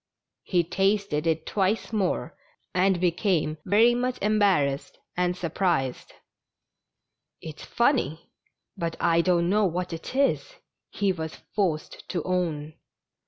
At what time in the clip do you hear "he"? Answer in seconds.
0.41-0.63, 10.89-11.11